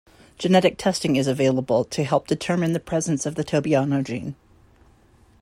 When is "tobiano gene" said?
3.43-4.33